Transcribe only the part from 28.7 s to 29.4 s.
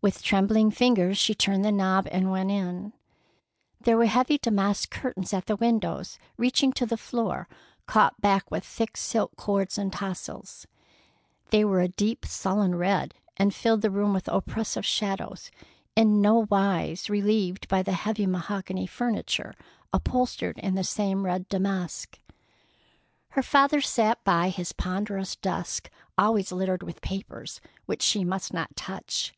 touch.